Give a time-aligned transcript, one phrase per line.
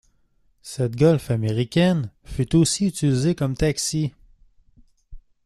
[0.63, 4.15] Cette Golf américaine fut aussi utilisée comme taxi.